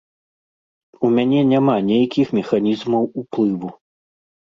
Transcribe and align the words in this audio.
У 1.07 1.09
мяне 1.17 1.41
няма 1.49 1.75
нейкіх 1.89 2.31
механізмаў 2.37 3.03
уплыву. 3.23 3.69